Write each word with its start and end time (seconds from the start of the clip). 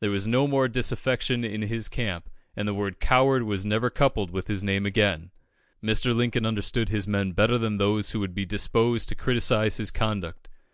There 0.00 0.10
was 0.10 0.26
no 0.26 0.46
more 0.46 0.68
disaffection 0.68 1.42
in 1.42 1.62
his 1.62 1.88
camp, 1.88 2.28
and 2.54 2.68
the 2.68 2.74
word 2.74 3.00
"coward" 3.00 3.44
was 3.44 3.64
never 3.64 3.88
coupled 3.88 4.30
with 4.30 4.46
his 4.46 4.62
name 4.62 4.84
again. 4.84 5.30
Mr. 5.82 6.14
Lincoln 6.14 6.44
understood 6.44 6.90
his 6.90 7.08
men 7.08 7.32
better 7.32 7.56
than 7.56 7.78
those 7.78 8.10
who 8.10 8.20
would 8.20 8.34
be 8.34 8.44
disposed 8.44 9.08
to 9.08 9.14
criticise 9.14 9.78
his 9.78 9.90
conduct. 9.90 10.50